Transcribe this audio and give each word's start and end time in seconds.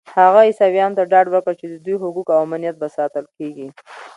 هغه 0.17 0.39
عیسویانو 0.49 0.97
ته 0.97 1.03
ډاډ 1.11 1.25
ورکړ 1.29 1.53
چې 1.61 1.65
د 1.69 1.75
دوی 1.85 1.95
حقوق 2.03 2.27
او 2.33 2.39
امنیت 2.45 2.75
به 2.81 2.87
ساتل 2.97 3.25
کېږي. 3.37 3.67